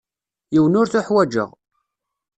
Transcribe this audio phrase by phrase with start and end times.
[0.53, 1.49] Yiwen ur t-uḥwaǧeɣ.